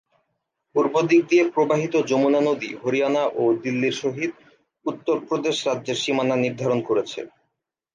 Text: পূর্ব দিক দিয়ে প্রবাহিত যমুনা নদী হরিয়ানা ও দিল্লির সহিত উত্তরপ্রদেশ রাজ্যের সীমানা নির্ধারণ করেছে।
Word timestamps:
পূর্ব 0.75 0.93
দিক 1.09 1.21
দিয়ে 1.29 1.43
প্রবাহিত 1.53 1.93
যমুনা 2.09 2.41
নদী 2.41 2.69
হরিয়ানা 2.81 3.23
ও 3.35 3.43
দিল্লির 3.63 3.95
সহিত 4.01 4.31
উত্তরপ্রদেশ 4.85 5.55
রাজ্যের 5.67 5.97
সীমানা 6.03 6.35
নির্ধারণ 6.37 6.79
করেছে। 6.89 7.19